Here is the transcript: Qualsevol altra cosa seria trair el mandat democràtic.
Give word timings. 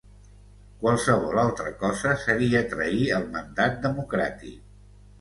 Qualsevol 0.83 1.41
altra 1.43 1.75
cosa 1.83 2.15
seria 2.23 2.65
trair 2.75 3.05
el 3.21 3.31
mandat 3.39 3.81
democràtic. 3.89 4.63